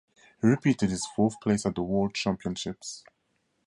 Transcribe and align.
He 0.41 0.47
repeated 0.47 0.89
his 0.89 1.05
fourth 1.15 1.39
place 1.39 1.63
at 1.63 1.75
the 1.75 1.83
World 1.83 2.15
championships. 2.15 3.03